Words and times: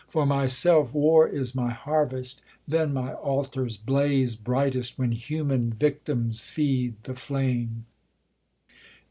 For 0.07 0.25
myself, 0.25 0.95
War 0.95 1.27
is 1.29 1.53
my 1.53 1.69
harvest: 1.69 2.41
then 2.67 2.91
my 2.91 3.13
altars 3.13 3.77
blaze 3.77 4.35
Brightest, 4.35 4.97
when 4.97 5.11
human 5.11 5.73
victims 5.73 6.41
feed 6.41 6.95
the 7.03 7.13
flame. 7.13 7.85